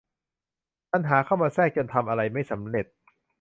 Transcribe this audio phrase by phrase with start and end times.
[0.91, 2.85] ปัญหาเข้ามาแทรกจนทำอะไรไม่สำเร็จ